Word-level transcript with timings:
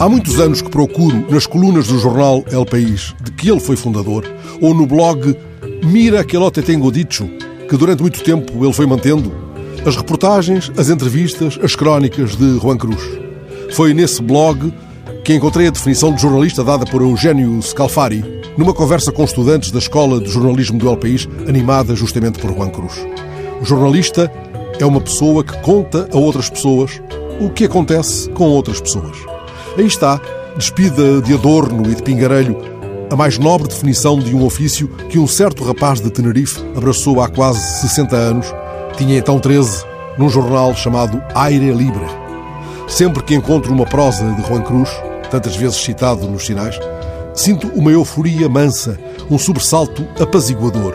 Há 0.00 0.08
muitos 0.08 0.40
anos 0.40 0.62
que 0.62 0.70
procuro 0.70 1.26
nas 1.30 1.46
colunas 1.46 1.88
do 1.88 1.98
jornal 1.98 2.42
El 2.50 2.64
País, 2.64 3.14
de 3.22 3.30
que 3.32 3.50
ele 3.50 3.60
foi 3.60 3.76
fundador, 3.76 4.24
ou 4.58 4.72
no 4.72 4.86
blog 4.86 5.36
Mira 5.84 6.24
que 6.24 6.38
lo 6.38 6.50
te 6.50 6.62
tengo 6.62 6.90
dicho, 6.90 7.28
que 7.68 7.76
durante 7.76 8.00
muito 8.00 8.24
tempo 8.24 8.64
ele 8.64 8.72
foi 8.72 8.86
mantendo, 8.86 9.30
as 9.84 9.96
reportagens, 9.96 10.72
as 10.78 10.88
entrevistas, 10.88 11.58
as 11.62 11.76
crónicas 11.76 12.34
de 12.34 12.58
Juan 12.58 12.78
Cruz. 12.78 13.02
Foi 13.72 13.92
nesse 13.92 14.22
blog 14.22 14.72
que 15.22 15.34
encontrei 15.34 15.66
a 15.66 15.70
definição 15.70 16.14
de 16.14 16.22
jornalista 16.22 16.64
dada 16.64 16.86
por 16.86 17.02
Eugênio 17.02 17.60
Scalfari, 17.60 18.24
numa 18.56 18.72
conversa 18.72 19.12
com 19.12 19.22
estudantes 19.22 19.70
da 19.70 19.80
Escola 19.80 20.18
de 20.18 20.30
Jornalismo 20.30 20.78
do 20.78 20.88
El 20.88 20.96
País, 20.96 21.28
animada 21.46 21.94
justamente 21.94 22.38
por 22.38 22.54
Juan 22.54 22.70
Cruz. 22.70 23.06
O 23.60 23.66
jornalista 23.66 24.32
é 24.78 24.86
uma 24.86 25.02
pessoa 25.02 25.44
que 25.44 25.60
conta 25.60 26.08
a 26.10 26.16
outras 26.16 26.48
pessoas 26.48 27.02
o 27.38 27.50
que 27.50 27.66
acontece 27.66 28.30
com 28.30 28.44
outras 28.44 28.80
pessoas. 28.80 29.39
Aí 29.80 29.86
está, 29.86 30.20
despida 30.58 31.22
de 31.22 31.32
adorno 31.32 31.90
e 31.90 31.94
de 31.94 32.02
pingarelho, 32.02 32.54
a 33.10 33.16
mais 33.16 33.38
nobre 33.38 33.66
definição 33.66 34.18
de 34.18 34.36
um 34.36 34.44
ofício 34.44 34.86
que 35.08 35.18
um 35.18 35.26
certo 35.26 35.64
rapaz 35.64 36.02
de 36.02 36.10
Tenerife 36.10 36.60
abraçou 36.76 37.22
há 37.22 37.30
quase 37.30 37.80
60 37.80 38.14
anos, 38.14 38.54
tinha 38.98 39.16
então 39.16 39.40
13, 39.40 39.82
num 40.18 40.28
jornal 40.28 40.74
chamado 40.74 41.22
Aire 41.34 41.72
Libre. 41.72 42.04
Sempre 42.86 43.22
que 43.22 43.34
encontro 43.34 43.72
uma 43.72 43.86
prosa 43.86 44.30
de 44.34 44.46
Juan 44.46 44.60
Cruz, 44.60 44.90
tantas 45.30 45.56
vezes 45.56 45.78
citado 45.78 46.28
nos 46.28 46.44
sinais, 46.44 46.78
sinto 47.32 47.66
uma 47.68 47.90
euforia 47.90 48.50
mansa, 48.50 49.00
um 49.30 49.38
sobressalto 49.38 50.06
apaziguador. 50.20 50.94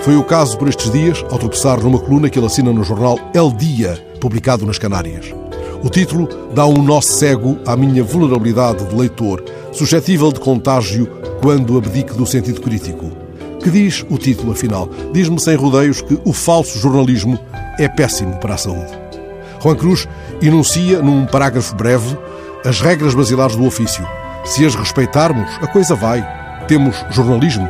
Foi 0.00 0.16
o 0.16 0.24
caso 0.24 0.58
por 0.58 0.68
estes 0.68 0.90
dias 0.90 1.24
ao 1.30 1.38
tropeçar 1.38 1.80
numa 1.80 2.00
coluna 2.00 2.28
que 2.28 2.40
ele 2.40 2.46
assina 2.46 2.72
no 2.72 2.82
jornal 2.82 3.20
El 3.32 3.52
Dia, 3.52 4.04
publicado 4.18 4.66
nas 4.66 4.78
Canárias. 4.78 5.45
O 5.82 5.90
título 5.90 6.28
dá 6.54 6.66
um 6.66 6.82
nó 6.82 7.00
cego 7.00 7.58
à 7.66 7.76
minha 7.76 8.02
vulnerabilidade 8.02 8.84
de 8.86 8.94
leitor, 8.94 9.44
suscetível 9.72 10.32
de 10.32 10.40
contágio 10.40 11.06
quando 11.42 11.76
abdique 11.76 12.14
do 12.14 12.26
sentido 12.26 12.60
crítico. 12.60 13.10
Que 13.62 13.70
diz 13.70 14.04
o 14.08 14.16
título, 14.16 14.52
afinal? 14.52 14.88
Diz-me 15.12 15.40
sem 15.40 15.56
rodeios 15.56 16.00
que 16.00 16.18
o 16.24 16.32
falso 16.32 16.78
jornalismo 16.78 17.38
é 17.78 17.88
péssimo 17.88 18.36
para 18.38 18.54
a 18.54 18.58
saúde. 18.58 18.92
Juan 19.62 19.76
Cruz 19.76 20.08
enuncia, 20.40 21.02
num 21.02 21.26
parágrafo 21.26 21.74
breve, 21.74 22.16
as 22.64 22.80
regras 22.80 23.14
basilares 23.14 23.56
do 23.56 23.66
ofício. 23.66 24.06
Se 24.44 24.64
as 24.64 24.74
respeitarmos, 24.74 25.48
a 25.60 25.66
coisa 25.66 25.94
vai. 25.94 26.26
Temos 26.68 26.96
jornalismo. 27.10 27.68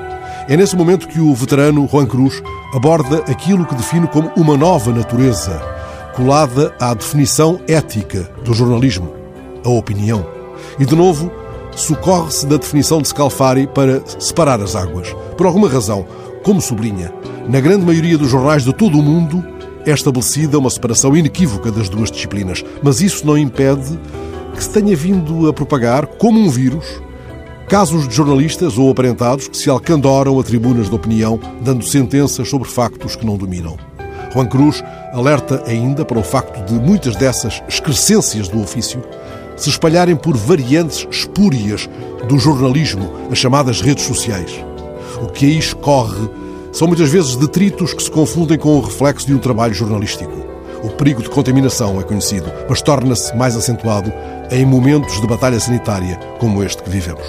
É 0.48 0.56
nesse 0.56 0.76
momento 0.76 1.08
que 1.08 1.20
o 1.20 1.34
veterano 1.34 1.88
Juan 1.90 2.06
Cruz 2.06 2.42
aborda 2.72 3.18
aquilo 3.30 3.64
que 3.66 3.74
define 3.74 4.06
como 4.06 4.30
uma 4.36 4.56
nova 4.56 4.92
natureza, 4.92 5.60
colada 6.16 6.74
à 6.80 6.94
definição 6.94 7.60
ética 7.68 8.30
do 8.42 8.54
jornalismo, 8.54 9.12
a 9.62 9.68
opinião. 9.68 10.26
E, 10.78 10.86
de 10.86 10.96
novo, 10.96 11.30
socorre-se 11.72 12.46
da 12.46 12.56
definição 12.56 13.02
de 13.02 13.08
Scalfari 13.08 13.66
para 13.66 14.00
separar 14.18 14.58
as 14.62 14.74
águas. 14.74 15.14
Por 15.36 15.46
alguma 15.46 15.68
razão, 15.68 16.06
como 16.42 16.62
sublinha, 16.62 17.12
na 17.46 17.60
grande 17.60 17.84
maioria 17.84 18.16
dos 18.16 18.30
jornais 18.30 18.64
de 18.64 18.72
todo 18.72 18.98
o 18.98 19.02
mundo 19.02 19.44
é 19.84 19.92
estabelecida 19.92 20.58
uma 20.58 20.70
separação 20.70 21.14
inequívoca 21.14 21.70
das 21.70 21.90
duas 21.90 22.10
disciplinas, 22.10 22.64
mas 22.82 23.02
isso 23.02 23.26
não 23.26 23.36
impede 23.36 23.98
que 24.54 24.64
se 24.64 24.70
tenha 24.70 24.96
vindo 24.96 25.46
a 25.46 25.52
propagar, 25.52 26.06
como 26.06 26.40
um 26.40 26.48
vírus, 26.48 26.86
casos 27.68 28.08
de 28.08 28.14
jornalistas 28.14 28.78
ou 28.78 28.90
aparentados 28.90 29.48
que 29.48 29.56
se 29.56 29.68
alcandoram 29.68 30.40
a 30.40 30.42
tribunas 30.42 30.88
de 30.88 30.94
opinião, 30.94 31.38
dando 31.60 31.84
sentenças 31.84 32.48
sobre 32.48 32.66
factos 32.66 33.14
que 33.14 33.26
não 33.26 33.36
dominam. 33.36 33.76
Juan 34.32 34.46
Cruz 34.46 34.82
alerta 35.16 35.62
ainda 35.66 36.04
para 36.04 36.18
o 36.18 36.22
facto 36.22 36.62
de 36.66 36.74
muitas 36.74 37.16
dessas 37.16 37.62
excrescências 37.66 38.48
do 38.48 38.60
ofício 38.60 39.02
se 39.56 39.70
espalharem 39.70 40.14
por 40.14 40.36
variantes 40.36 41.08
espúrias 41.10 41.88
do 42.28 42.38
jornalismo, 42.38 43.10
as 43.32 43.38
chamadas 43.38 43.80
redes 43.80 44.04
sociais. 44.04 44.62
O 45.22 45.28
que 45.28 45.46
aí 45.46 45.56
escorre 45.56 46.28
são 46.70 46.86
muitas 46.86 47.08
vezes 47.08 47.34
detritos 47.36 47.94
que 47.94 48.02
se 48.02 48.10
confundem 48.10 48.58
com 48.58 48.76
o 48.76 48.80
reflexo 48.82 49.26
de 49.26 49.32
um 49.32 49.38
trabalho 49.38 49.72
jornalístico. 49.72 50.44
O 50.84 50.90
perigo 50.90 51.22
de 51.22 51.30
contaminação 51.30 51.98
é 51.98 52.02
conhecido, 52.02 52.52
mas 52.68 52.82
torna-se 52.82 53.34
mais 53.34 53.56
acentuado 53.56 54.12
em 54.50 54.66
momentos 54.66 55.18
de 55.18 55.26
batalha 55.26 55.58
sanitária 55.58 56.20
como 56.38 56.62
este 56.62 56.82
que 56.82 56.90
vivemos. 56.90 57.26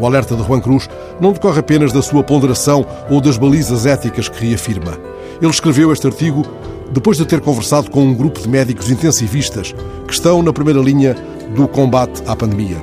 O 0.00 0.06
alerta 0.06 0.34
de 0.34 0.42
Juan 0.42 0.60
Cruz 0.60 0.88
não 1.20 1.32
decorre 1.32 1.60
apenas 1.60 1.92
da 1.92 2.02
sua 2.02 2.24
ponderação 2.24 2.84
ou 3.08 3.20
das 3.20 3.36
balizas 3.36 3.86
éticas 3.86 4.28
que 4.28 4.44
reafirma. 4.44 4.98
Ele 5.40 5.50
escreveu 5.50 5.92
este 5.92 6.06
artigo 6.06 6.44
depois 6.90 7.16
de 7.16 7.24
ter 7.24 7.40
conversado 7.40 7.90
com 7.90 8.02
um 8.02 8.14
grupo 8.14 8.40
de 8.40 8.48
médicos 8.48 8.90
intensivistas 8.90 9.74
que 10.06 10.12
estão 10.12 10.42
na 10.42 10.52
primeira 10.52 10.80
linha 10.80 11.16
do 11.54 11.68
combate 11.68 12.22
à 12.26 12.34
pandemia. 12.34 12.82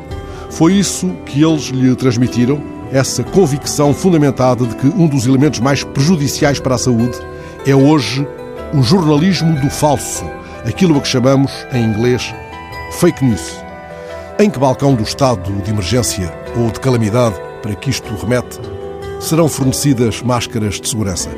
Foi 0.50 0.74
isso 0.74 1.10
que 1.26 1.44
eles 1.44 1.66
lhe 1.66 1.96
transmitiram, 1.96 2.62
essa 2.92 3.24
convicção 3.24 3.94
fundamentada 3.94 4.66
de 4.66 4.76
que 4.76 4.88
um 4.88 5.08
dos 5.08 5.28
elementos 5.28 5.60
mais 5.60 5.84
prejudiciais 5.84 6.60
para 6.60 6.76
a 6.76 6.78
saúde 6.78 7.18
é 7.66 7.76
hoje 7.76 8.26
o 8.74 8.82
jornalismo 8.82 9.60
do 9.60 9.70
falso, 9.70 10.24
aquilo 10.66 10.98
a 10.98 11.02
que 11.02 11.08
chamamos, 11.08 11.52
em 11.74 11.84
inglês, 11.84 12.34
fake 13.00 13.24
news. 13.24 13.58
Em 14.40 14.50
que 14.50 14.60
balcão 14.60 14.96
do 14.96 15.04
estado 15.04 15.52
de 15.62 15.70
emergência 15.70 16.34
ou 16.56 16.70
de 16.72 16.80
calamidade, 16.80 17.36
para 17.62 17.76
que 17.76 17.90
isto 17.90 18.14
remete, 18.16 18.60
serão 19.20 19.50
fornecidas 19.50 20.22
máscaras 20.22 20.80
de 20.80 20.88
segurança? 20.88 21.30